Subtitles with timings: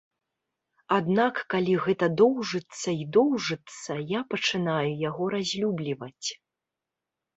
[0.95, 6.29] Аднак калі гэта доўжыцца і доўжыцца, я пачынаю яго разлюбліваць.